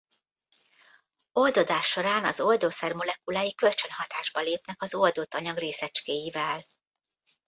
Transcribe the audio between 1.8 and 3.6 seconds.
során az oldószer molekulái